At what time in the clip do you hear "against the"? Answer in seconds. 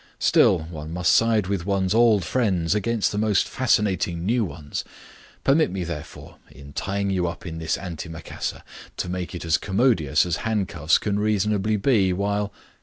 2.73-3.19